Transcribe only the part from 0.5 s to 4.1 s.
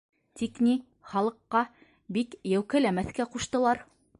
ни... халыҡҡа бик йәүкәләмәҫкә ҡуштылар...